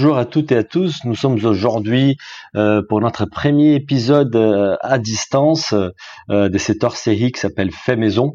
[0.00, 1.00] Bonjour à toutes et à tous.
[1.02, 2.18] Nous sommes aujourd'hui
[2.54, 5.74] euh, pour notre premier épisode euh, à distance
[6.30, 8.34] euh, de cette hors-série qui s'appelle Fait maison.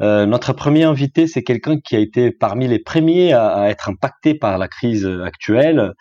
[0.00, 4.58] notre premier invité, c'est quelqu'un qui a été parmi les premiers à, être impacté par
[4.58, 5.92] la crise actuelle.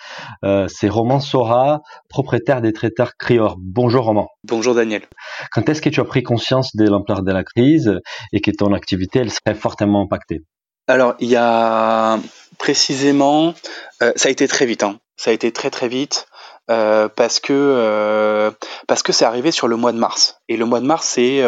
[0.42, 3.58] c'est Roman Sora, propriétaire des traiteurs Crior.
[3.60, 4.30] Bonjour Roman.
[4.46, 5.04] Bonjour Daniel.
[5.52, 8.00] Quand est-ce que tu as pris conscience de l'ampleur de la crise
[8.32, 10.42] et que ton activité elle serait fortement impactée?
[10.88, 12.20] Alors, il y a
[12.58, 13.54] précisément,
[14.02, 14.84] euh, ça a été très vite.
[14.84, 15.00] Hein.
[15.16, 16.26] Ça a été très très vite
[16.70, 18.52] euh, parce que euh,
[18.88, 20.38] parce que c'est arrivé sur le mois de mars.
[20.48, 21.44] Et le mois de mars, c'est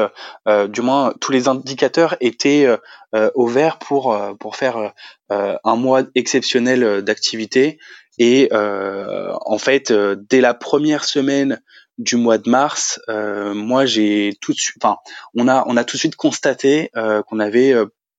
[0.67, 2.67] du moins tous les indicateurs étaient
[3.13, 4.93] au vert pour pour faire
[5.29, 7.79] un mois exceptionnel d'activité.
[8.19, 11.61] Et en fait, dès la première semaine
[11.97, 14.97] du mois de mars, moi j'ai tout de suite, enfin,
[15.33, 16.91] on a on a tout de suite constaté
[17.27, 17.73] qu'on avait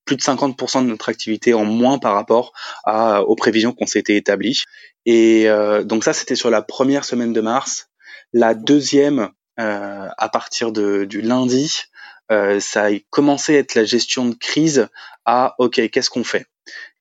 [0.07, 2.53] plus de 50% de notre activité en moins par rapport
[2.87, 4.63] aux prévisions qu'on s'était établies.
[5.05, 7.89] Et euh, donc ça, c'était sur la première semaine de mars.
[8.33, 11.83] La deuxième, euh, à partir du lundi,
[12.29, 14.89] euh, ça a commencé à être la gestion de crise
[15.25, 16.45] à OK, qu'est-ce qu'on fait?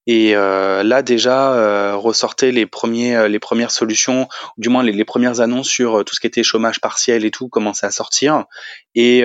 [0.06, 5.04] Et euh, là déjà euh, ressortaient les premiers, euh, les premières solutions, du moins les,
[5.04, 8.44] premières annonces sur tout ce qui était chômage partiel et tout commençaient à sortir.
[8.94, 9.22] Et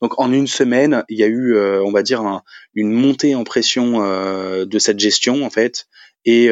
[0.00, 2.42] donc en une semaine, il y a eu, on va dire,
[2.74, 5.86] une montée en pression de cette gestion en fait,
[6.24, 6.50] et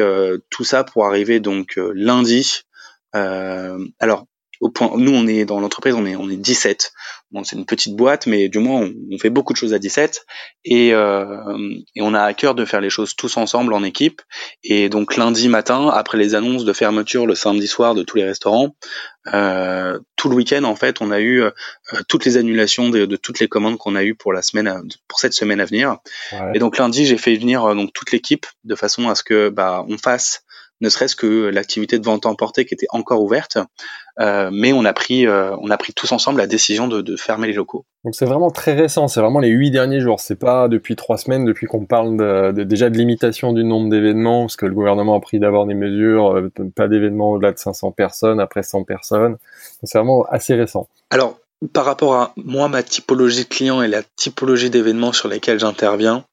[0.49, 2.61] tout ça pour arriver donc lundi.
[3.13, 4.25] alors
[4.67, 6.91] point, nous on est dans l'entreprise, on est on est 17.
[7.31, 10.25] Bon, c'est une petite boîte, mais du moins on, fait beaucoup de choses à 17
[10.65, 11.25] et, euh,
[11.95, 14.21] et on a à cœur de faire les choses tous ensemble en équipe.
[14.63, 18.25] Et donc lundi matin, après les annonces de fermeture le samedi soir de tous les
[18.25, 18.75] restaurants,
[19.33, 21.51] euh, tout le week-end en fait, on a eu euh,
[22.07, 25.19] toutes les annulations de, de, toutes les commandes qu'on a eues pour la semaine, pour
[25.19, 25.97] cette semaine à venir.
[26.53, 29.49] Et donc lundi, j'ai fait venir euh, donc toute l'équipe de façon à ce que
[29.49, 30.43] bah on fasse
[30.81, 33.57] ne serait-ce que l'activité de vente emportée qui était encore ouverte,
[34.19, 37.15] euh, mais on a pris, euh, on a pris tous ensemble la décision de, de
[37.15, 37.85] fermer les locaux.
[38.05, 40.19] Donc c'est vraiment très récent, c'est vraiment les huit derniers jours.
[40.19, 43.89] C'est pas depuis trois semaines, depuis qu'on parle de, de, déjà de limitation du nombre
[43.89, 47.57] d'événements, parce que le gouvernement a pris d'avoir des mesures, euh, pas d'événements au-delà de
[47.59, 49.37] 500 personnes, après 100 personnes.
[49.83, 50.87] C'est vraiment assez récent.
[51.09, 51.37] Alors
[51.73, 56.23] par rapport à moi, ma typologie de clients et la typologie d'événements sur lesquels j'interviens,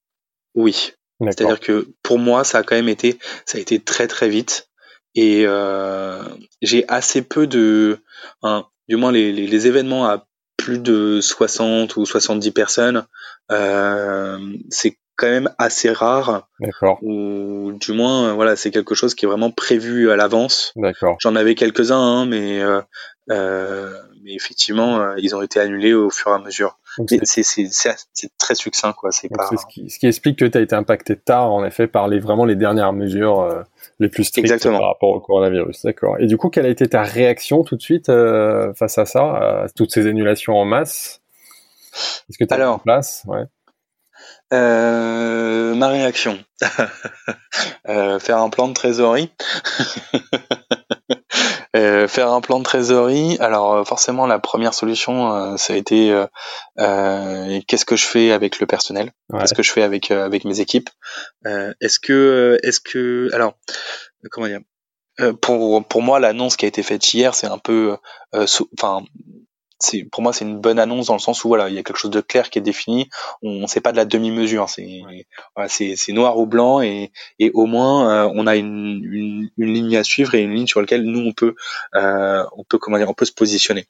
[0.54, 4.28] oui, c'est-à-dire que pour moi, ça a quand même été, ça a été très très
[4.28, 4.69] vite
[5.15, 6.22] et euh,
[6.60, 7.99] j'ai assez peu de,
[8.43, 10.27] hein, du moins les, les, les, événements à
[10.59, 13.06] plus de 60 ou 70 personnes,
[13.50, 14.38] euh,
[14.69, 16.49] c'est quand même assez rare.
[16.60, 16.99] D'accord.
[17.03, 20.72] Ou du moins, voilà, c'est quelque chose qui est vraiment prévu à l'avance.
[20.77, 21.16] D'accord.
[21.21, 22.81] J'en avais quelques-uns, hein, mais euh,
[23.31, 26.78] euh, mais effectivement, euh, ils ont été annulés au fur et à mesure.
[27.06, 29.12] C'est très succinct, quoi.
[29.12, 29.48] C'est pas.
[29.48, 32.18] Ce qui, ce qui, explique que tu as été impacté tard, en effet, par les
[32.18, 33.62] vraiment les dernières mesures euh,
[33.98, 34.78] les plus strictes Exactement.
[34.78, 35.84] par rapport au coronavirus.
[35.84, 36.16] D'accord.
[36.18, 39.22] Et du coup, quelle a été ta réaction tout de suite euh, face à ça,
[39.22, 41.20] à toutes ces annulations en masse?
[42.28, 43.24] Est-ce que tu as en place?
[43.26, 43.44] Ouais.
[44.52, 46.38] Euh, ma réaction,
[47.88, 49.32] euh, faire un plan de trésorerie.
[51.75, 53.37] Euh, faire un plan de trésorerie.
[53.41, 56.15] Alors euh, forcément, la première solution, euh, ça a été
[56.77, 59.12] qu'est-ce que je fais avec le personnel?
[59.32, 60.91] Qu'est-ce que je fais avec avec mes équipes?
[61.44, 63.54] Est-ce que est-ce que alors
[64.31, 64.60] comment dire?
[65.41, 67.97] Pour pour moi, l'annonce qui a été faite hier, c'est un peu,
[68.33, 69.03] enfin,
[69.78, 71.83] c'est pour moi c'est une bonne annonce dans le sens où voilà il y a
[71.83, 73.09] quelque chose de clair qui est défini.
[73.42, 75.03] On, ne sait pas de la demi-mesure c'est
[75.54, 79.72] voilà, c'est noir ou blanc et, et au moins euh, on a une, une, une,
[79.72, 81.54] ligne à suivre et une ligne sur laquelle nous on peut
[81.95, 83.86] euh, on peut comment dire on peut se positionner.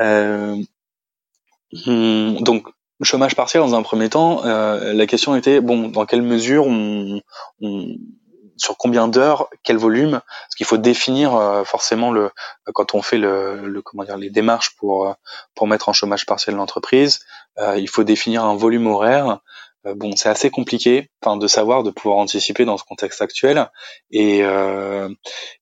[0.00, 0.56] Euh,
[1.72, 2.68] hmm, donc
[3.02, 7.20] chômage partiel dans un premier temps euh, la question était bon dans quelle mesure on,
[7.60, 7.96] on
[8.56, 12.30] sur combien d'heures, quel volume, parce qu'il faut définir euh, forcément le
[12.74, 15.12] quand on fait le, le, comment dire les démarches pour euh,
[15.54, 17.20] pour mettre en chômage partiel l'entreprise,
[17.58, 19.40] euh, il faut définir un volume horaire.
[19.84, 23.70] bon, c'est assez compliqué, enfin de savoir, de pouvoir anticiper dans ce contexte actuel,
[24.10, 24.42] et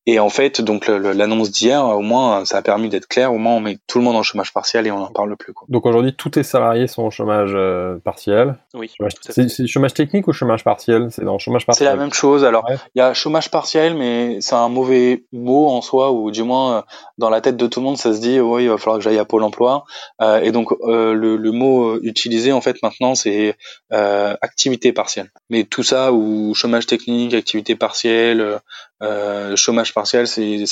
[0.07, 3.33] Et en fait, donc l'annonce d'hier, au moins, ça a permis d'être clair.
[3.33, 5.55] Au moins, on met tout le monde en chômage partiel et on n'en parle plus.
[5.55, 5.67] Quoi.
[5.71, 8.57] Donc aujourd'hui, tous tes salariés sont en chômage euh, partiel.
[8.75, 8.91] Oui.
[9.31, 11.09] C'est chômage technique ou chômage partiel?
[11.11, 11.89] C'est dans chômage partiel.
[11.89, 12.45] C'est la même chose.
[12.45, 16.43] Alors, il y a chômage partiel, mais c'est un mauvais mot en soi, ou du
[16.43, 16.83] moins euh,
[17.17, 19.05] dans la tête de tout le monde, ça se dit, oui, il va falloir que
[19.05, 19.85] j'aille à Pôle Emploi.
[20.21, 23.57] Euh, et donc, euh, le, le, mot utilisé en fait maintenant, c'est
[23.91, 25.31] activité partielle.
[25.49, 28.61] Mais tout ça, ou chômage technique, activité partielle,
[29.03, 30.65] euh, chômage partiel, c'est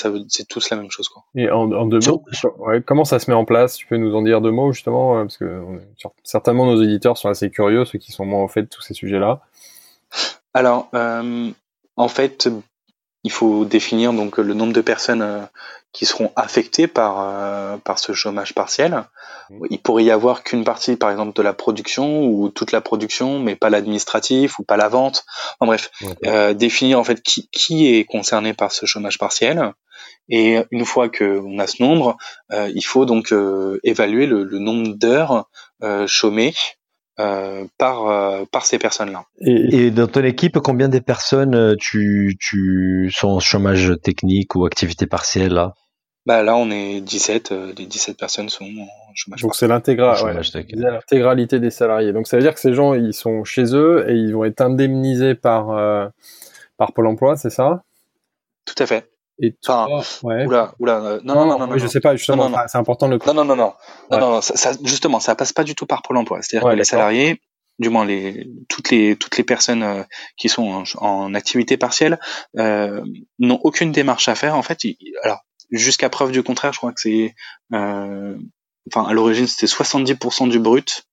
[0.48, 1.24] tous la même chose quoi.
[1.34, 2.24] Et en, deux mots,
[2.86, 3.76] comment ça se met en place?
[3.76, 5.62] Tu peux nous en dire deux mots justement, parce que
[6.22, 8.94] certainement nos éditeurs sont assez curieux, ceux qui sont moins au fait de tous ces
[8.94, 9.40] sujets-là.
[10.54, 11.50] Alors, euh,
[11.96, 12.48] en fait,
[13.24, 15.42] il faut définir donc le nombre de personnes euh,
[15.92, 19.04] qui seront affectées par euh, par ce chômage partiel.
[19.50, 19.66] Mmh.
[19.70, 23.38] Il pourrait y avoir qu'une partie, par exemple, de la production ou toute la production,
[23.38, 25.24] mais pas l'administratif ou pas la vente.
[25.60, 25.90] En bref,
[26.24, 29.72] euh, définir en fait qui, qui est concerné par ce chômage partiel.
[30.28, 32.16] Et une fois qu'on a ce nombre,
[32.52, 33.34] il faut donc
[33.82, 35.48] évaluer le, le nombre d'heures
[36.06, 36.54] chômées
[37.20, 39.26] euh, par euh, par ces personnes-là.
[39.42, 44.64] Et, dans ton équipe, combien de personnes euh, tu tu sont en chômage technique ou
[44.64, 45.74] activité partielle là?
[46.24, 49.42] Bah là, on est 17, les 17 personnes sont en chômage.
[49.42, 52.12] Donc c'est l'intégralité des salariés.
[52.12, 54.60] Donc ça veut dire que ces gens, ils sont chez eux et ils vont être
[54.60, 56.10] indemnisés par
[56.76, 57.84] par Pôle Emploi, c'est ça?
[58.64, 59.08] Tout à fait.
[59.40, 59.86] Et enfin,
[60.22, 60.44] ouais.
[60.46, 63.14] oula, oula, euh, non, non, non, non, non, je sais pas, justement, c'est important de
[63.14, 63.20] le.
[63.26, 63.72] Non, non, non, non,
[64.10, 66.40] non, non, ça, ça, justement, ça passe pas du tout par Pôle Emploi.
[66.42, 67.40] C'est-à-dire que les salariés,
[67.78, 70.02] du moins les toutes les toutes les personnes euh,
[70.36, 72.20] qui sont en, en activité partielle,
[72.58, 73.02] euh,
[73.38, 74.56] n'ont aucune démarche à faire.
[74.56, 74.78] En fait,
[75.22, 75.40] alors
[75.72, 77.34] jusqu'à preuve du contraire, je crois que c'est,
[77.72, 78.36] euh,
[78.88, 81.04] enfin, à l'origine, c'était 70% du brut.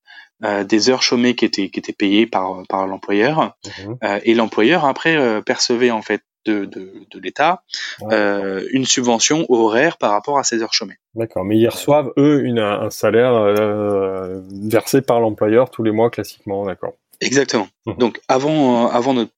[0.45, 4.85] Euh, des heures chômées qui étaient qui étaient payées par par l'employeur mmh et l'employeur
[4.85, 7.63] après percevait en fait de, de, de l'État
[8.11, 10.97] euh, une subvention horaire par rapport à ces heures chômées.
[11.15, 16.09] D'accord, mais ils reçoivent eux une, un salaire euh, versé par l'employeur tous les mois
[16.09, 16.93] classiquement, d'accord.
[17.21, 17.67] Exactement.
[17.85, 17.93] Mmh.
[17.97, 19.31] Donc avant avant notre,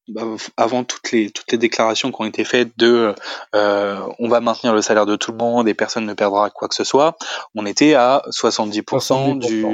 [0.56, 3.16] avant toutes les toutes les déclarations qui ont été faites de
[3.56, 6.68] euh, on va maintenir le salaire de tout le monde et personne ne perdra quoi
[6.68, 7.18] que ce soit,
[7.56, 9.66] on était à 70%, du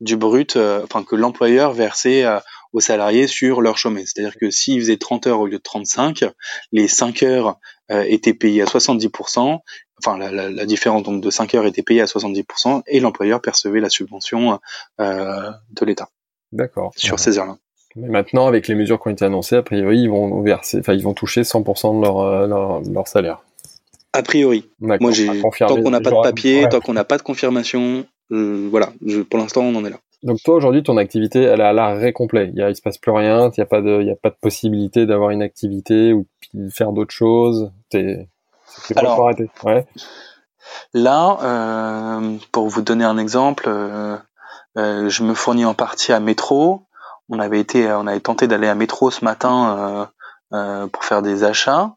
[0.00, 2.24] du brut, euh, enfin que l'employeur versait
[2.72, 4.08] aux salariés sur leur chômage.
[4.14, 6.24] C'est-à-dire que s'ils faisaient 30 heures au lieu de 35,
[6.72, 7.58] les 5 heures
[7.90, 9.60] euh, étaient payées à 70%,
[9.98, 13.40] enfin la, la, la, différence donc de 5 heures était payée à 70% et l'employeur
[13.40, 14.58] percevait la subvention
[15.00, 16.10] euh, de l'État.
[16.56, 16.92] D'accord.
[16.96, 17.56] Sur ces heures-là.
[17.96, 20.92] Mais maintenant, avec les mesures qui ont été annoncées, a priori, ils vont verser, enfin,
[20.92, 23.42] ils vont toucher 100% de leur, euh, leur, leur, salaire.
[24.12, 24.68] A priori.
[24.80, 28.68] Moi, j'ai tant qu'on n'a pas de papier, tant qu'on n'a pas de confirmation, euh,
[28.70, 28.90] voilà.
[29.04, 29.98] Je, pour l'instant, on en est là.
[30.22, 32.50] Donc toi aujourd'hui ton activité elle est à l'arrêt complet.
[32.52, 33.50] Il y a, il se passe plus rien.
[33.56, 36.26] Il y a pas de il y a pas de possibilité d'avoir une activité ou
[36.54, 37.70] de faire d'autres choses.
[37.90, 38.26] T'es
[38.96, 39.50] Alors arrêté.
[39.62, 39.86] Ouais.
[40.94, 44.16] Là euh, pour vous donner un exemple, euh,
[44.76, 46.82] euh, je me fournis en partie à Métro.
[47.28, 50.10] On avait été on avait tenté d'aller à Métro ce matin
[50.52, 51.94] euh, euh, pour faire des achats.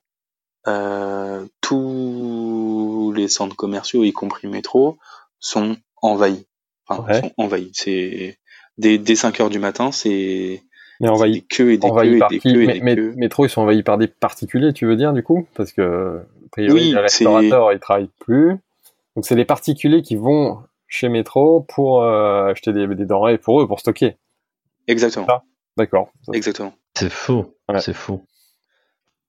[1.61, 4.97] tous les centres commerciaux y compris Métro
[5.39, 6.45] sont envahis
[6.87, 7.71] enfin, sont envahis.
[7.73, 8.39] C'est
[8.77, 10.63] dès, dès 5 heures du matin, c'est
[10.99, 13.13] mais envahis que et des queues et des queues et des queues.
[13.15, 15.47] Métro, ils sont envahis par des particuliers, tu veux dire, du coup?
[15.55, 18.57] Parce que, a priori, oui, les restaurateurs, ils travaillent plus.
[19.15, 20.59] Donc, c'est les particuliers qui vont
[20.89, 24.17] chez Métro pour euh, acheter des, des, denrées pour eux, pour stocker.
[24.87, 25.27] Exactement.
[25.77, 26.11] D'accord.
[26.33, 26.73] Exactement.
[26.95, 27.45] C'est fou.
[27.69, 27.79] Ouais.
[27.79, 28.25] C'est fou.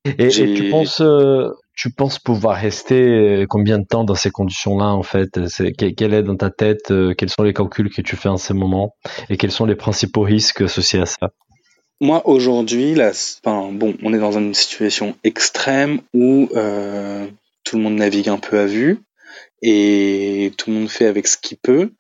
[0.05, 4.31] Et, et, tu penses, euh, tu penses pouvoir rester euh, combien de temps dans ces
[4.31, 5.47] conditions-là en fait?
[5.49, 8.39] C'est, Quel est dans ta tête euh, Quels sont les calculs que tu fais en
[8.39, 8.95] ces moments
[9.29, 11.31] Et quels sont les principaux risques associés à ça?
[12.01, 13.13] Moi aujourd'hui, là,
[13.45, 17.27] enfin, bon, on est dans une situation extrême où euh,
[17.65, 19.01] tout le monde navigue un peu à vue
[19.63, 21.91] et tout le monde fait avec ce qu'il peut.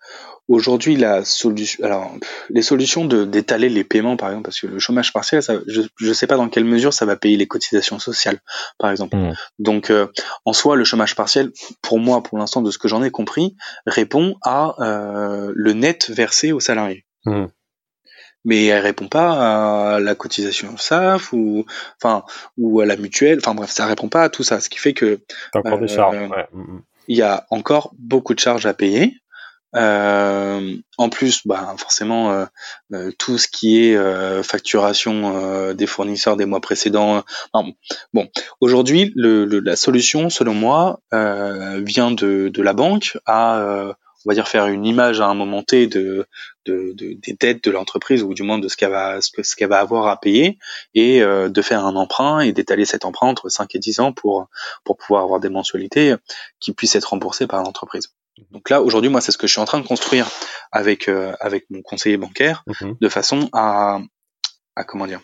[0.48, 2.12] Aujourd'hui, la solution, alors
[2.48, 5.82] les solutions de d'étaler les paiements, par exemple, parce que le chômage partiel, ça, je
[6.00, 8.40] ne sais pas dans quelle mesure ça va payer les cotisations sociales,
[8.76, 9.16] par exemple.
[9.16, 9.34] Mmh.
[9.60, 10.08] Donc, euh,
[10.44, 11.52] en soi, le chômage partiel,
[11.82, 13.54] pour moi, pour l'instant, de ce que j'en ai compris,
[13.86, 17.06] répond à euh, le net versé aux salariés.
[17.26, 17.44] Mmh.
[18.44, 21.64] Mais elle répond pas à la cotisation SAF ou
[22.02, 22.24] enfin
[22.56, 23.38] ou à la mutuelle.
[23.38, 24.60] Enfin bref, ça répond pas à tout ça.
[24.60, 25.20] Ce qui fait que
[25.54, 26.16] encore des charges.
[26.16, 26.48] Euh, ouais.
[26.52, 29.14] Mmh, il y a encore beaucoup de charges à payer.
[29.76, 32.44] Euh, en plus, bah, forcément, euh,
[32.92, 37.22] euh, tout ce qui est euh, facturation euh, des fournisseurs des mois précédents.
[38.12, 38.28] bon,
[38.60, 44.34] aujourd'hui, le, le, la solution, selon moi, vient de, de la banque à on va
[44.34, 46.26] dire faire une image à un moment T de,
[46.66, 49.56] de, de des dettes de l'entreprise ou du moins de ce qu'elle va ce, ce
[49.56, 50.58] qu'elle va avoir à payer
[50.94, 54.12] et euh, de faire un emprunt et d'étaler cet emprunt entre 5 et 10 ans
[54.12, 54.48] pour
[54.84, 56.14] pour pouvoir avoir des mensualités
[56.60, 58.08] qui puissent être remboursées par l'entreprise.
[58.50, 60.28] Donc là aujourd'hui moi c'est ce que je suis en train de construire
[60.72, 62.96] avec euh, avec mon conseiller bancaire Mhm.
[63.00, 63.98] de façon à
[64.76, 65.20] à comment dire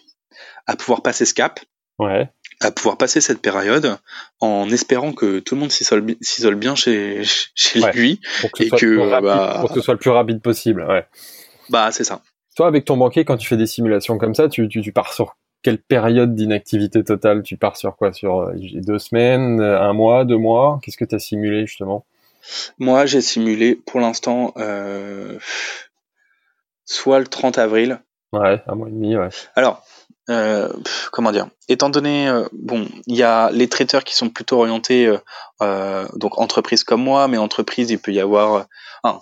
[0.66, 1.60] à pouvoir passer ce cap
[1.98, 2.28] Ouais.
[2.60, 3.96] À pouvoir passer cette période
[4.40, 7.22] en espérant que tout le monde s'isole bi- s'isole bien chez,
[7.54, 7.92] chez Ouais.
[7.92, 8.20] lui.
[8.40, 10.00] Pour que, ce Et soit que, le plus rapide- bah- pour que ce soit le
[10.00, 10.84] plus rapide possible.
[10.88, 11.06] Ouais.
[11.68, 12.22] Bah, c'est ça.
[12.56, 15.12] Toi, avec ton banquier, quand tu fais des simulations comme ça, tu, tu, tu pars
[15.12, 17.42] sur quelle période d'inactivité totale?
[17.42, 18.12] Tu pars sur quoi?
[18.12, 20.78] Sur euh, deux semaines, euh, un mois, deux mois?
[20.82, 22.06] Qu'est-ce que tu as simulé justement?
[22.78, 25.38] Moi, j'ai simulé pour l'instant euh,
[26.84, 28.00] soit le 30 avril.
[28.32, 29.28] Ouais, un mois et demi, ouais.
[29.54, 29.84] Alors,
[30.28, 31.48] euh, pff, comment dire?
[31.68, 35.18] Étant donné, euh, bon, il y a les traiteurs qui sont plutôt orientés, euh,
[35.62, 38.66] euh, donc entreprises comme moi, mais entreprises, il peut y avoir,
[39.04, 39.12] euh,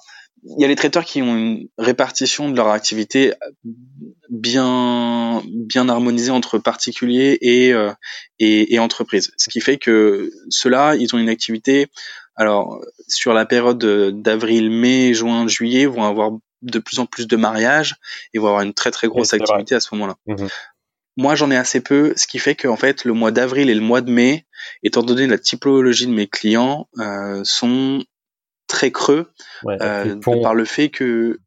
[0.44, 3.32] il y a les traiteurs qui ont une répartition de leur activité
[4.28, 7.92] bien bien harmonisée entre particuliers et euh,
[8.38, 9.30] et, et entreprises.
[9.38, 11.88] Ce qui fait que ceux-là, ils ont une activité.
[12.36, 13.78] Alors sur la période
[14.22, 16.32] d'avril, mai, juin, juillet, vont avoir
[16.62, 17.96] de plus en plus de mariages
[18.32, 19.40] et vont avoir une très très grosse vrai.
[19.40, 20.16] activité à ce moment-là.
[20.26, 20.48] Mhm.
[21.16, 23.80] Moi, j'en ai assez peu, ce qui fait qu'en fait, le mois d'avril et le
[23.80, 24.46] mois de mai,
[24.82, 28.02] étant donné la typologie de mes clients, euh, sont
[28.66, 29.30] très creux
[29.62, 31.38] ouais euh, de par le fait que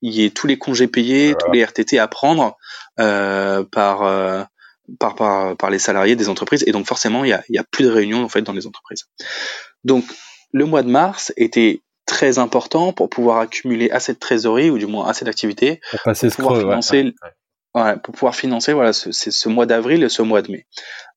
[0.00, 1.38] il y ait tous les congés payés, Voilà.
[1.44, 2.56] tous les RTT à prendre
[3.00, 4.44] euh, par, euh,
[5.00, 7.64] par par par les salariés des entreprises et donc forcément il y a, y a
[7.64, 9.06] plus de réunions en fait dans les entreprises.
[9.82, 10.04] Donc
[10.52, 14.86] le mois de mars était très important pour pouvoir accumuler assez de trésorerie ou du
[14.86, 17.12] moins assez d'activité pour passer ce pouvoir creux, financer Ouais.
[17.22, 17.30] Ouais,
[18.02, 20.66] pour pouvoir financer voilà ce, c'est ce mois d'avril et ce mois de mai.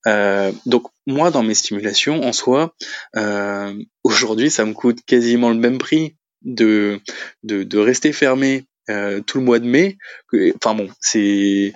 [0.08, 2.74] Euh, donc moi dans mes stimulations en soi,
[3.16, 7.00] euh, aujourd'hui ça me coûte quasiment le même prix de
[7.44, 9.98] de, rester fermé euh, tout le mois de mai.
[10.56, 11.74] Enfin bon, c'est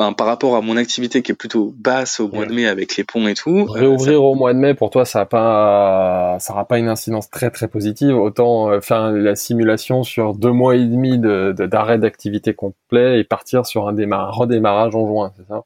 [0.00, 2.46] ben, par rapport à mon activité qui est plutôt basse au mois Ouais.
[2.46, 3.50] de mai avec les ponts et tout.
[3.50, 6.88] euh, Réouvrir au mois de mai, pour toi, ça a pas, ça aura pas une
[6.88, 8.16] incidence très très positive.
[8.16, 13.20] Autant euh, faire la simulation sur deux mois et demi de, de- d'arrêt d'activité complet
[13.20, 15.64] et partir sur un démarrage, redémarrage en juin, c'est ça?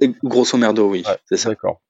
[0.00, 1.48] Et grosso merdo oui, Ouais, c'est ça.
[1.48, 1.80] D'accord.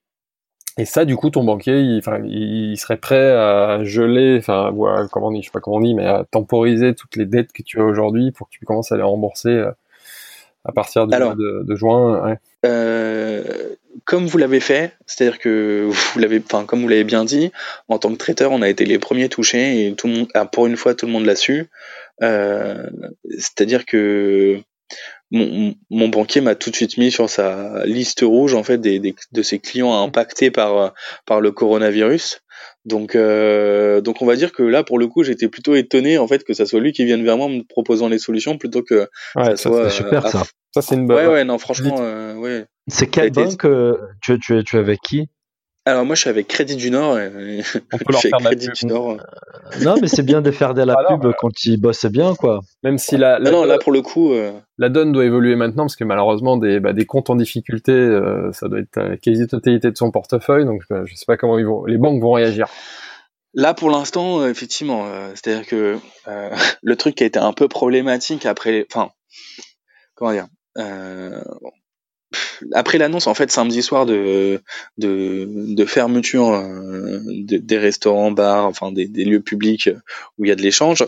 [0.79, 2.01] Et ça, du coup, ton banquier, il,
[2.31, 5.79] il serait prêt à geler, enfin, ou à, comment on dit, je sais pas comment
[5.79, 8.65] on dit, mais à temporiser toutes les dettes que tu as aujourd'hui pour que tu
[8.65, 9.73] commences à les rembourser euh,
[10.65, 11.35] à partir du Alors.
[11.35, 12.25] mois de, de juin.
[12.25, 12.37] Ouais.
[12.67, 13.43] Euh,
[14.05, 17.51] comme vous l'avez fait, c'est-à-dire que vous l'avez, enfin comme vous l'avez bien dit,
[17.89, 20.47] en tant que traiteur, on a été les premiers touchés et tout le monde, ah,
[20.47, 21.67] pour une fois, tout le monde l'a su.
[22.23, 22.89] Euh,
[23.39, 24.59] c'est-à-dire que
[25.31, 28.99] mon, mon banquier m'a tout de suite mis sur sa liste rouge en fait des,
[28.99, 30.95] des- de ses clients impactés par
[31.27, 32.41] par le coronavirus.
[32.89, 36.27] Donc euh, donc on va dire que là pour le coup j'étais plutôt étonné en
[36.27, 39.09] fait que ça soit lui qui vienne vers moi me proposant les solutions plutôt que
[39.37, 40.43] Ouais, ça C'est euh, super à- ça.
[40.75, 41.17] ça, c'est une bonne.
[41.19, 44.81] Ouais ouais non franchement euh, ouais C'est quelle été- banque euh, tu, tu, tu es
[44.81, 45.29] avec qui?
[45.89, 47.19] Alors moi je suis avec Crédit du Nord.
[47.19, 47.63] Et...
[47.93, 48.75] On peut leur faire avec de la Crédit pub.
[48.75, 49.17] du Nord.
[49.83, 52.61] Non, mais c'est bien de faire de la Alors, pub quand ils bossent bien, quoi.
[52.83, 55.57] Même si la, la, Non, non, là pour le coup, euh, la donne doit évoluer
[55.57, 59.17] maintenant, parce que malheureusement, des, bah, des comptes en difficulté, euh, ça doit être la
[59.17, 62.33] quasi-totalité de son portefeuille, donc euh, je sais pas comment ils vont, les banques vont
[62.33, 62.67] réagir.
[63.55, 65.97] là pour l'instant, euh, effectivement, euh, c'est-à-dire que
[66.29, 66.51] euh,
[66.83, 69.11] le truc qui a été un peu problématique après, enfin,
[70.15, 71.41] comment dire, euh,
[72.73, 74.61] après l'annonce en fait samedi soir de
[74.99, 79.91] de, de fermeture euh, de- des restaurants, bars, enfin des, des lieux publics
[80.39, 81.05] où il y a de l'échange.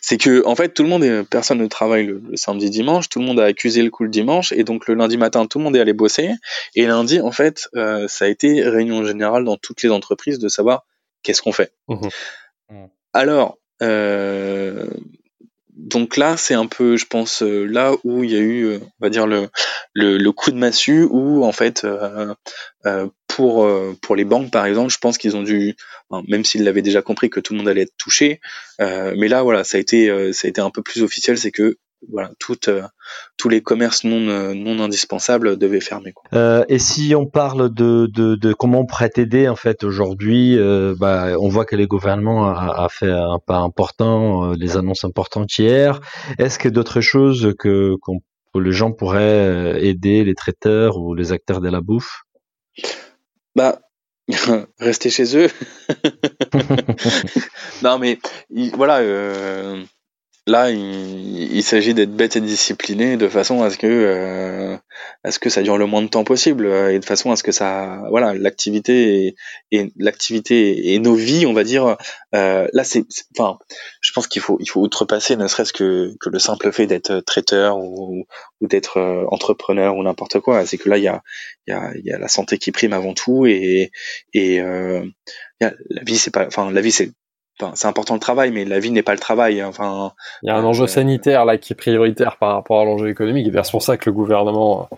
[0.00, 3.08] C'est que en fait tout le monde est, personne ne travaille le, le samedi dimanche,
[3.08, 5.58] tout le monde a accusé le coup le dimanche et donc le lundi matin tout
[5.58, 6.30] le monde est allé bosser
[6.74, 10.48] et lundi en fait euh, ça a été réunion générale dans toutes les entreprises de
[10.48, 10.86] savoir
[11.22, 11.72] qu'est-ce qu'on fait.
[11.88, 12.88] Mhm.
[13.12, 14.86] Alors euh,
[15.78, 18.78] donc là c'est un peu je pense euh, là où il y a eu euh,
[18.82, 19.48] on va dire le
[19.94, 22.34] le, coup de massue où en fait euh,
[22.84, 23.68] euh, pour
[24.02, 25.76] pour les banques par exemple je pense qu'ils ont dû
[26.26, 28.40] même s'ils l'avaient déjà compris que tout le monde allait être touché
[28.80, 31.76] mais là voilà ça a été ça a été un peu plus officiel c'est que
[32.10, 32.82] voilà toutes euh,
[33.36, 36.24] tous les commerces non euh, non indispensables devaient fermer quoi.
[36.32, 40.56] Euh, et si on parle de, de, de comment on pourrait t'aider en fait aujourd'hui,
[40.58, 45.04] euh, bah, on voit que le gouvernement a, a fait un pas important, des annonces
[45.04, 46.00] importantes hier.
[46.38, 51.60] Est-ce que d'autres choses que, que les gens pourraient aider les traiteurs ou les acteurs
[51.60, 52.22] de la bouffe?
[53.56, 53.80] Bah,
[54.78, 55.48] rester chez eux.
[57.82, 58.18] non, mais
[58.50, 58.98] il- voilà.
[58.98, 59.82] euh,
[60.48, 64.76] là, il, s'agit d'être bête et discipliné de façon à ce que euh,
[65.22, 67.36] à ce que ça dure le moins de temps possible euh, et de façon à
[67.36, 69.36] ce que ça voilà l'activité
[69.70, 71.96] et, l'activité et nos vies, on va dire.
[72.34, 73.04] Euh, là, c'est
[73.38, 73.58] enfin,
[74.00, 77.78] je pense qu'il faut il faut outrepasser ne serait-ce que le simple fait d'être traiteur
[77.78, 78.24] ou,
[78.62, 80.64] d'être entrepreneur ou n'importe quoi.
[80.66, 81.22] C'est que là, il y a
[81.66, 83.90] il y a il y a la santé qui prime avant tout et
[84.32, 87.12] et la vie c'est pas enfin la vie c'est
[87.74, 89.60] c'est important le travail, mais la vie n'est pas le travail.
[89.60, 89.68] Hein.
[89.68, 90.12] Enfin,
[90.42, 93.08] il y a un enjeu euh, sanitaire là qui est prioritaire par rapport à l'enjeu
[93.08, 94.88] économique, et c'est pour ça que le gouvernement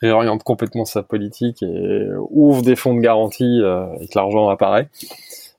[0.00, 4.88] réoriente complètement sa politique et ouvre des fonds de garantie euh, et que l'argent apparaît.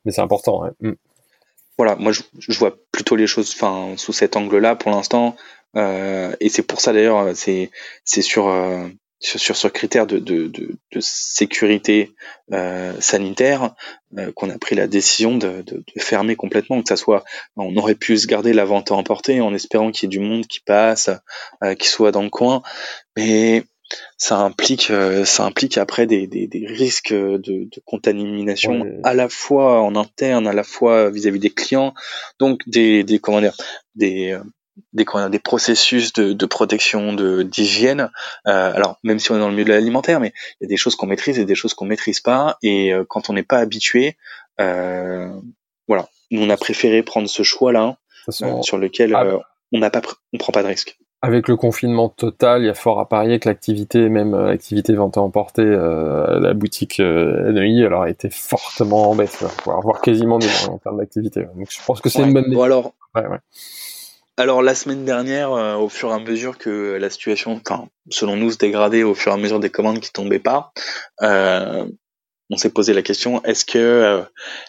[0.05, 0.63] Mais c'est important.
[0.81, 0.91] Mm.
[1.77, 5.35] Voilà, moi je, vois plutôt les choses, enfin, sous cet angle-là pour l'instant,
[5.75, 7.69] euh, et c'est pour ça d'ailleurs, c'est
[8.05, 8.47] c'est sur
[9.25, 12.13] sur, ce critère de, de, de, de sécurité
[12.53, 13.73] euh, sanitaire
[14.17, 15.63] euh, qu'on a pris la décision de,
[15.97, 17.23] fermer complètement, que ça soit,
[17.55, 20.23] on aurait pu se garder la vente à emporter en espérant qu'il y ait du
[20.23, 21.09] monde qui passe,
[21.63, 22.61] euh, qui soit dans le coin,
[23.17, 23.63] mais
[24.17, 24.91] ça implique,
[25.25, 30.53] ça implique après des, des, des risques de, contamination à la fois en interne, à
[30.53, 31.93] la fois vis-à-vis des clients,
[32.39, 33.55] donc des, des comment dire,
[33.93, 34.35] des
[34.93, 38.09] des, des processus de, de protection, de d'hygiène.
[38.47, 40.69] Euh, alors même si on est dans le milieu de l'alimentaire, mais il y a
[40.69, 42.57] des choses qu'on maîtrise et des choses qu'on maîtrise pas.
[42.61, 44.17] Et euh, quand on n'est pas habitué,
[44.59, 45.29] euh,
[45.87, 47.97] voilà, on a préféré prendre ce choix-là
[48.41, 49.39] euh, sur lequel ah,
[49.71, 50.01] on n'a pas,
[50.33, 50.97] on prend pas de risque.
[51.21, 55.17] Avec le confinement total, il y a fort à parier que l'activité, même l'activité vente
[55.17, 60.77] à emporter, la boutique NEI, alors a été fortement en baisse, voire, quasiment nulle en
[60.77, 61.47] termes d'activité.
[61.55, 62.53] Donc je pense que c'est une bonne.
[62.53, 62.93] Bon alors.
[63.15, 63.39] Ouais, ouais.
[64.37, 68.35] Alors la semaine dernière, euh, au fur et à mesure que la situation, enfin, selon
[68.35, 70.73] nous, se dégradait au fur et à mesure des commandes qui tombaient pas,
[71.21, 71.85] euh,
[72.49, 74.21] on s'est posé la question est-ce que euh,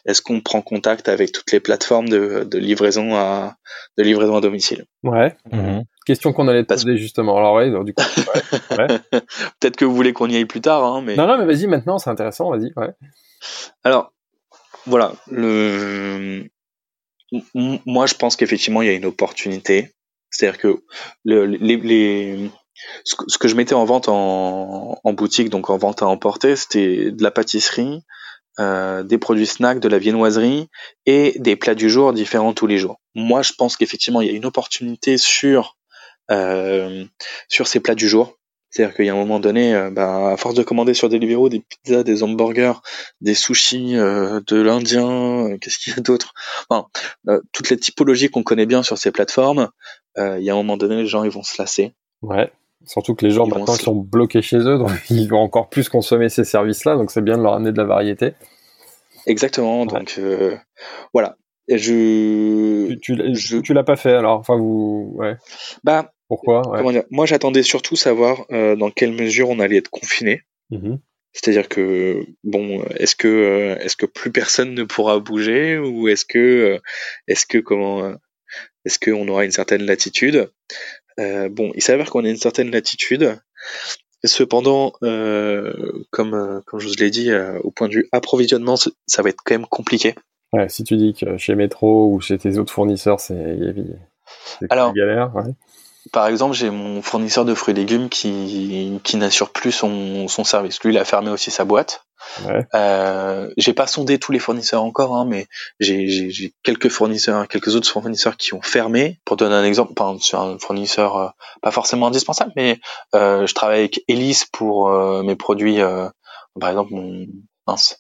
[0.07, 3.57] est-ce qu'on prend contact avec toutes les plateformes de, livraison à
[3.99, 4.85] de livraison à domicile?
[5.03, 5.37] Ouais.
[5.53, 5.83] Mhm.
[6.07, 7.37] Question qu'on allait te poser justement.
[7.37, 8.05] Alors ouais, du coup.
[8.71, 11.17] Peut-être que vous voulez qu'on y aille plus tard, hein, mais.
[11.17, 12.73] Non non, mais vas-y maintenant, c'est intéressant, vas-y.
[12.77, 12.95] Ouais.
[13.83, 14.13] Alors
[14.87, 16.45] voilà, le
[17.55, 19.93] moi, je pense qu'effectivement, il y a une opportunité.
[20.31, 20.83] C'est-à-dire que
[23.05, 27.11] ce que je mettais en vente en, en boutique, donc en vente à emporter, c'était
[27.11, 28.01] de la pâtisserie,
[28.59, 30.69] euh, des produits snacks, de la viennoiserie
[31.05, 33.01] et des plats du jour différents tous les jours.
[33.15, 35.77] Moi, je pense qu'effectivement, il y a une opportunité sur
[36.31, 37.05] euh,
[37.49, 38.37] sur ces plats du jour.
[38.77, 41.49] C'est-à-dire qu'il y a un moment donné, euh, bah, à force de commander sur Deliveroo
[41.49, 42.75] des pizzas, des hamburgers,
[43.23, 46.35] des sushis, euh, de l'indien, euh, qu'est-ce qu'il y a d'autre?
[46.69, 46.87] Enfin,
[47.53, 49.71] Toutes les typologies qu'on connaît bien sur ces plateformes,
[50.19, 51.95] il y a un moment donné, les gens ils vont se lasser.
[52.21, 52.53] Ouais.
[52.85, 55.89] Surtout que les gens maintenant ils sont bloqués chez eux, donc ils vont encore plus
[55.89, 58.35] consommer ces services-là, donc c'est bien de leur amener de la variété.
[59.27, 59.87] Exactement.
[59.87, 60.21] Donc
[61.15, 61.37] voilà.
[61.69, 62.95] Et je.
[63.03, 65.37] Tu, tu, tu l'as pas fait alors, enfin vous, ouais.
[65.85, 66.63] Bah pourquoi
[67.11, 70.43] Moi, j'attendais surtout savoir euh, dans quelle mesure on allait être confiné.
[70.71, 70.99] Mm-hmm.
[71.33, 76.25] C'est-à-dire que bon, est-ce que euh, est-ce que plus personne ne pourra bouger ou est-ce
[76.25, 76.79] que euh,
[77.29, 78.15] est-ce que comment
[78.85, 80.51] est-ce qu'on aura une certaine latitude?
[81.19, 83.39] Bon, il s'avère qu'on a une certaine latitude.
[84.25, 87.31] Cependant, comme comme je vous l'ai dit,
[87.63, 90.15] au point de vue approvisionnement, ça va être quand même compliqué.
[90.53, 93.59] Ouais, si tu dis que chez Metro ou chez tes autres fournisseurs, c'est
[94.71, 95.35] alors galère.
[95.35, 95.53] Ouais.
[96.13, 100.45] Par exemple, j'ai mon fournisseur de fruits et légumes qui, qui n'assure plus son, son
[100.45, 100.83] service.
[100.85, 102.05] Lui, il a fermé aussi sa boîte.
[102.45, 102.65] Ouais.
[102.75, 105.47] Euh, j'ai pas sondé tous les fournisseurs encore, hein, mais
[105.81, 109.21] j'ai quelques fournisseurs, quelques autres fournisseurs qui ont fermé.
[109.25, 111.29] Pour donner un exemple, sur un fournisseur euh,
[111.61, 112.79] pas forcément indispensable, mais
[113.15, 115.81] euh, je travaille avec Elise pour euh, mes produits,
[116.61, 117.27] par exemple mon,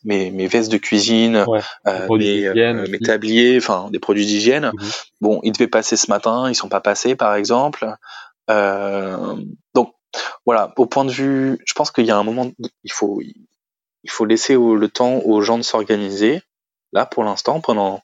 [0.05, 1.45] mes, mes vestes de cuisine,
[1.87, 4.73] euh, mes, euh, mes, tabliers, enfin des produits d'hygiène.
[4.75, 4.91] Mhm.
[5.21, 7.95] Bon, ils devaient passer ce matin, ils sont pas passés par exemple.
[8.49, 9.37] Euh,
[9.75, 9.95] donc
[10.45, 12.51] voilà, au point de vue, je pense qu'il y a un moment,
[12.85, 16.43] il faut il faut laisser le temps aux gens de s'organiser.
[16.93, 18.03] Là, pour l'instant, pendant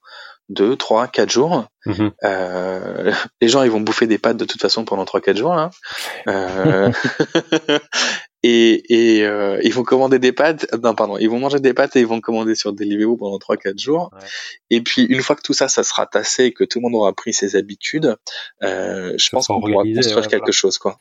[0.49, 1.67] deux, trois, quatre jours.
[1.87, 2.13] Mhm.
[2.25, 5.55] Euh, les gens, ils vont bouffer des pâtes de toute façon pendant trois, quatre jours.
[5.55, 5.71] Là.
[6.29, 6.91] Euh,
[8.43, 10.67] et, et euh, ils vont commander des pâtes.
[10.83, 13.57] Non, pardon, ils vont manger des pâtes et ils vont commander sur Deliveroo pendant trois,
[13.57, 14.11] quatre jours.
[14.71, 16.95] Et puis une fois que tout ça, ça sera tassé et que tout le monde
[16.95, 18.17] aura pris ses habitudes,
[18.61, 20.99] je pense qu'on pourra construire quelque chose, quoi.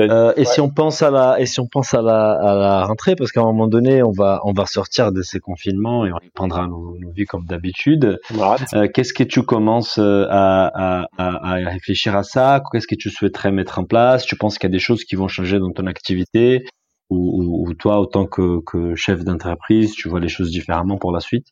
[0.00, 2.84] Euh, et si on pense à la et si on pense à la, à la
[2.86, 6.12] rentrée parce qu'à un moment donné on va on va sortir de ces confinements et
[6.12, 8.18] on reprendra nos, nos vies comme d'habitude.
[8.72, 12.62] Euh, Qu'est-ce que tu commences euh, à, à, à, réfléchir à ça?
[12.72, 14.24] Qu'est-ce que tu souhaiterais mettre en place?
[14.24, 16.64] Tu penses qu'il y a des choses qui vont changer dans ton activité?
[17.10, 21.20] Ou, ou, toi, autant que, que chef d'entreprise, tu vois les choses différemment pour la
[21.20, 21.48] suite?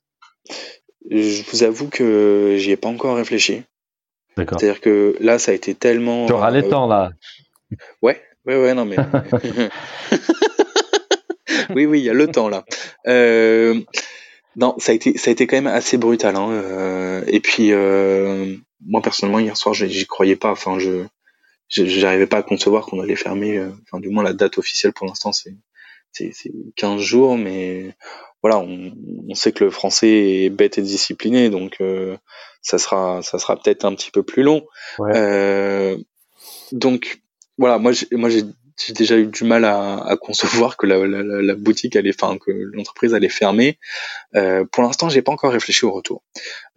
[1.11, 3.65] Je vous avoue que j'y ai pas encore réfléchi.
[4.39, 4.59] D'accord.
[4.59, 6.25] C'est-à-dire que là, ça a été tellement.
[6.25, 7.11] Tu auras les temps là.
[8.01, 8.23] Ouais,
[8.57, 8.97] ouais, non mais.
[11.75, 12.65] oui, oui, il y a le temps là.
[13.07, 13.81] Euh,
[14.57, 16.37] non, ça a été, ça a été quand même assez brutal.
[16.37, 16.51] Hein.
[16.51, 18.55] Euh, et puis, euh,
[18.87, 20.51] moi personnellement, hier soir, j'y croyais pas.
[20.51, 21.05] Enfin, je,
[21.69, 23.65] j'arrivais pas à concevoir qu'on allait fermer.
[23.85, 25.55] Enfin, du moins, la date officielle pour l'instant, c'est,
[26.13, 27.95] c'est, 15 jours, mais
[28.43, 28.93] voilà, on,
[29.29, 32.17] on, sait que le français est bête et discipliné, donc euh,
[32.63, 34.67] ça sera, ça sera peut-être un petit peu plus long.
[34.99, 35.13] Ouais.
[35.15, 35.99] Euh,
[36.73, 37.20] donc
[37.61, 42.15] voilà, moi, j'ai déjà eu du mal à, concevoir que la, la, la, boutique allait,
[42.19, 43.79] enfin que l'entreprise allait fermer.
[44.35, 46.23] Euh, pour l'instant, j'ai pas encore réfléchi au retour.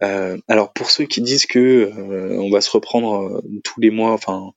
[0.02, 3.90] Euh, alors pour ceux qui disent que euh, on va se reprendre euh, tous les
[3.90, 4.52] mois, enfin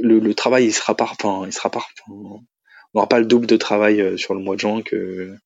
[0.00, 2.40] le, le, travail il sera pas, enfin il sera pas, on
[2.92, 5.36] n'aura pas le double de travail euh, sur le mois de juin que,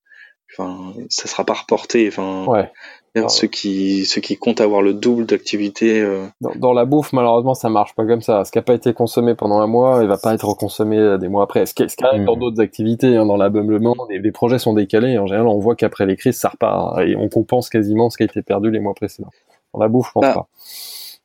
[0.52, 2.08] enfin ça sera pas reporté.
[2.08, 2.70] Enfin ouais.
[3.14, 6.00] Alors, ceux qui ceux qui comptent avoir le double d'activité.
[6.00, 6.26] Euh...
[6.40, 8.44] Dans, dans, la bouffe, malheureusement, ça marche pas comme ça.
[8.44, 11.16] Ce qui a pas été consommé pendant un mois, il va pas être reconsommé euh,
[11.16, 11.64] des mois après.
[11.64, 12.26] Ce qui, ce qui arrive mmh.
[12.26, 15.18] dans d'autres activités, hein, dans l'ameublement, les, les, projets sont décalés.
[15.18, 18.24] En général, on voit qu'après les crises, ça repart et on compense quasiment ce qui
[18.24, 19.30] a été perdu les mois précédents.
[19.72, 20.48] Dans la bouffe, je pense bah, pas.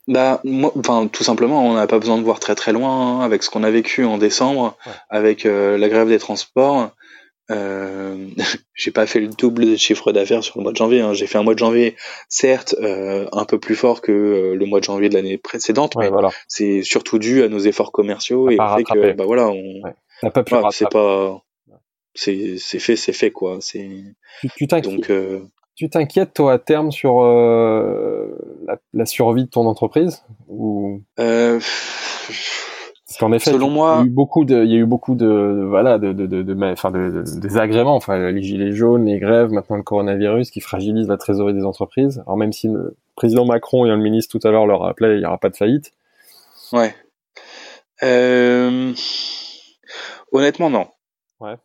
[0.07, 3.21] Bah, moi, enfin, tout simplement, on n'a pas besoin de voir très très loin hein,
[3.21, 4.93] avec ce qu'on a vécu en décembre, ouais.
[5.09, 6.91] avec euh, la grève des transports.
[7.51, 8.27] Euh,
[8.75, 11.01] j'ai pas fait le double de chiffre d'affaires sur le mois de janvier.
[11.01, 11.13] Hein.
[11.13, 11.95] J'ai fait un mois de janvier,
[12.29, 15.95] certes, euh, un peu plus fort que euh, le mois de janvier de l'année précédente,
[15.95, 16.29] ouais, mais voilà.
[16.47, 20.31] c'est surtout dû à nos efforts commerciaux et au fait que, bah voilà, on, ouais.
[20.31, 21.43] pas pu voilà, c'est pas,
[22.13, 23.57] c'est c'est fait, c'est fait quoi.
[23.59, 23.89] C'est
[24.55, 25.09] tu, t'inquiètes.
[25.75, 31.01] Tu t'inquiètes toi à terme sur la, la, survie de ton entreprise ou?
[33.11, 34.85] Parce qu'en effet, selon il moi, y a eu beaucoup de, il y a eu
[34.85, 39.19] beaucoup de, voilà, de, de, de, enfin, de, de, désagréments, enfin, les gilets jaunes, les
[39.19, 42.23] grèves, maintenant le coronavirus, qui fragilisent la trésorerie des entreprises.
[42.25, 45.19] Alors même si le président Macron et le ministre tout à l'heure leur rappelaient, il
[45.19, 45.91] n'y aura pas de faillite.
[46.71, 46.95] Ouais.
[48.01, 48.93] Euh...
[50.31, 50.87] Honnêtement, non.
[51.41, 51.55] Ouais.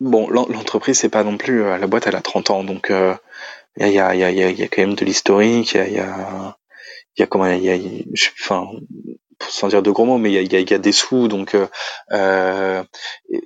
[0.00, 0.28] Bon.
[0.28, 3.14] L'entreprise, c'est pas non plus la boîte, elle a 30 ans, donc il euh,
[3.78, 5.72] y, a, y, a, y, a, y a quand même de l'historique.
[5.72, 6.58] Il y a, y a,
[7.16, 7.78] y a comment, il y a,
[8.38, 8.68] enfin,
[9.48, 11.54] sans dire de gros mots, mais il y a, y, y a, des sous, donc
[11.54, 11.66] euh,
[12.12, 12.82] euh,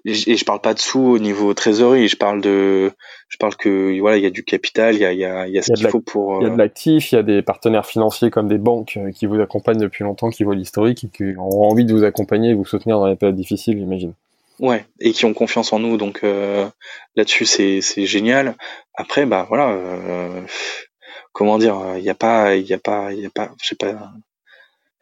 [0.05, 2.93] et je parle pas de sous au niveau trésorerie, je parle de,
[3.29, 5.59] je parle que voilà, il y a du capital, il y a, y a, y
[5.59, 6.41] a ce qu'il faut pour.
[6.41, 9.27] Il y a de l'actif, il y a des partenaires financiers comme des banques qui
[9.27, 12.55] vous accompagnent depuis longtemps, qui voient l'historique et qui ont envie de vous accompagner et
[12.55, 14.15] vous soutenir dans les périodes difficiles, j'imagine.
[14.61, 16.67] Ouais, et qui ont confiance en nous, donc euh,
[17.17, 18.55] là-dessus c'est c'est génial.
[18.95, 20.43] Après, bah voilà, euh,
[21.33, 23.69] comment dire, il y a pas, il y a pas, il y a pas, je
[23.69, 24.13] sais pas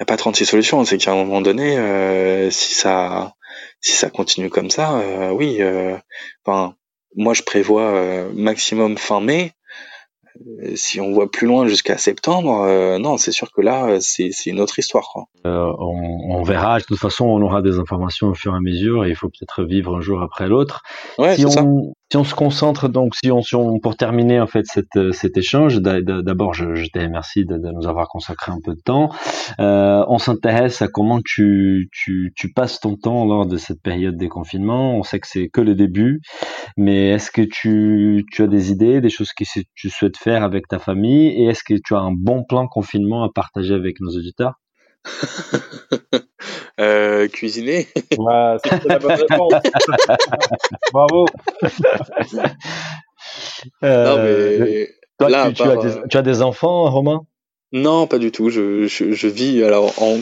[0.01, 0.85] n'y a pas 36 solutions.
[0.85, 3.35] C'est qu'à un moment donné, euh, si ça
[3.81, 5.59] si ça continue comme ça, euh, oui.
[5.61, 5.97] Euh,
[6.45, 6.75] enfin,
[7.17, 9.53] moi je prévois maximum fin mai.
[10.75, 14.79] Si on voit plus loin jusqu'à septembre, non, c'est sûr que là, c'est une autre
[14.79, 15.09] histoire.
[15.13, 15.25] Quoi.
[15.45, 16.79] On, on, verra.
[16.79, 19.29] De toute façon, on aura des informations au fur et à mesure, et il faut
[19.29, 20.83] peut-être vivre un jour après l'autre.
[21.19, 21.65] Ouais, si, on, ça.
[22.11, 25.37] Si on se concentre donc, si on, si on pour terminer en fait cette, cet
[25.37, 29.11] échange, d'abord je, je te remercie de, de, nous avoir consacré un peu de temps.
[29.61, 34.17] Euh, on s'intéresse à comment tu, tu, tu passes ton temps lors de cette période
[34.17, 34.97] des confinements.
[34.97, 36.21] On sait que c'est que le début,
[36.77, 39.45] mais est-ce que tu, tu as des idées, des choses que
[39.75, 43.23] tu souhaites faire avec ta famille, et est-ce que tu as un bon plan confinement
[43.23, 44.55] à partager avec nos auditeurs?
[46.81, 47.89] euh, cuisiner.
[48.19, 49.53] Ouais, c'est la bonne réponse.
[50.93, 51.27] Bravo.
[53.83, 57.27] Euh, non, mais toi, là, tu, tu, part, as des, tu, as des, enfants, Romain?
[57.73, 58.51] Non, pas du tout.
[58.51, 60.19] Je, je, je vis alors en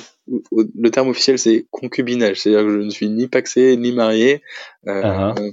[0.77, 4.43] le terme officiel c'est concubinage, c'est-à-dire que je ne suis ni paxé ni marié.
[4.87, 5.41] Euh, uh -huh.
[5.41, 5.51] euh,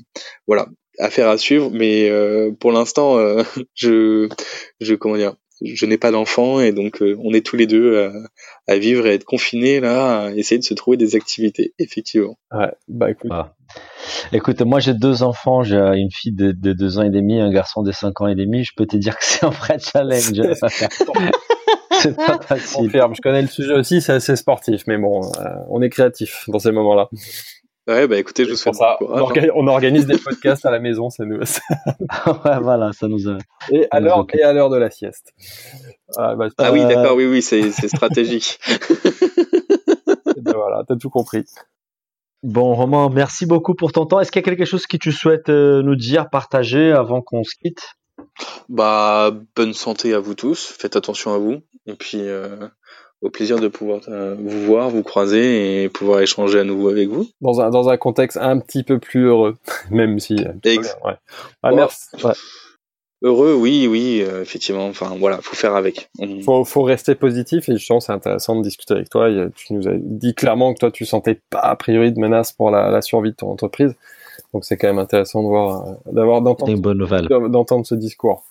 [0.48, 0.68] voilà,
[1.00, 3.44] affaire à suivre, mais euh, pour l'instant, euh,
[3.76, 4.30] je,
[4.80, 5.36] je comment dire,
[5.74, 8.12] je n'ai pas d'enfant et donc euh, on est tous les deux à,
[8.68, 12.38] à, vivre et être confinés là, à essayer de se trouver des activités, effectivement.
[12.52, 13.32] Ouais, bah écoute.
[13.34, 13.54] Ah.
[14.32, 17.52] Écoute, moi j'ai deux enfants, j'ai une fille de, de, deux ans et demi, un
[17.52, 18.64] garçon de cinq ans et demi.
[18.64, 20.32] Je peux te dire que c'est un vrai challenge.
[22.00, 22.78] c'est pas facile.
[22.78, 26.46] Confirme, je connais le sujet aussi, c'est assez sportif, mais bon, euh, on est créatif
[26.48, 27.10] dans ces moments-là.
[27.88, 28.98] Ouais, bah écoutez, je vous souhaite ça.
[29.02, 31.38] On, organise, on, organise des podcasts à la maison, ça nous.
[31.40, 33.38] ouais, voilà, ça nous a.
[33.72, 35.34] Et à l'heure et à l'heure de la sieste.
[36.18, 38.60] Ah, bah, ah oui, d'accord, oui, oui, c'est stratégique.
[40.42, 41.46] ben voilà, t'as tout compris.
[42.42, 44.20] Bon, Romain, merci beaucoup pour ton temps.
[44.20, 47.44] Est-ce qu'il y a quelque chose que tu souhaites euh, nous dire, partager avant qu'on
[47.44, 47.96] se quitte?
[48.70, 50.76] Bah, bonne santé à vous tous.
[50.80, 51.62] Faites attention à vous.
[51.86, 52.68] Et puis, euh,
[53.26, 57.10] au plaisir de pouvoir euh, vous voir, vous croiser et pouvoir échanger à nouveau avec
[57.10, 57.28] vous.
[57.42, 59.56] Dans un, dans un contexte un petit peu plus heureux,
[59.92, 60.38] même si.
[60.64, 61.14] Ex ouais.
[61.64, 62.08] Ah, merci.
[62.24, 62.34] Ouais.
[63.24, 64.86] Heureux, oui, oui, effectivement.
[64.86, 66.10] Enfin, voilà, faut faire avec.
[66.20, 69.30] Il Faut, faut rester positif et je pense c'est intéressant de discuter avec toi.
[69.56, 72.70] Tu nous as dit clairement que toi, tu sentais pas a priori de menace pour
[72.70, 73.96] la, la survie de ton entreprise.
[74.54, 78.44] Donc c'est quand même intéressant de voir, d'avoir d'entendre, d'entendre ce discours.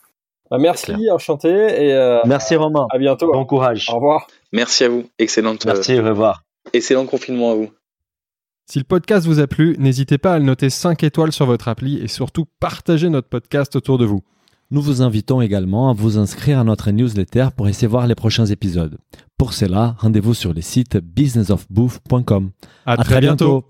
[0.55, 2.87] Bah, merci, enchanté et euh, merci Romain.
[2.93, 3.33] À bientôt.
[3.33, 3.87] Bon courage.
[3.91, 4.29] Au revoir.
[4.53, 5.05] Merci à vous.
[5.19, 5.67] Excellente.
[5.67, 5.99] Merci.
[5.99, 6.45] au revoir.
[6.73, 7.71] Excellent confinement à vous.
[8.71, 11.67] Si le podcast vous a plu, n'hésitez pas à le noter 5 étoiles sur votre
[11.67, 14.23] appli et surtout partagez notre podcast autour de vous.
[14.71, 18.47] Nous vous invitons également à vous inscrire à notre newsletter pour essayer voir les prochains
[18.47, 18.97] épisodes.
[19.37, 22.51] Pour cela, rendez-vous sur le site businessofbooth.com.
[22.87, 23.65] À, très, bientôt.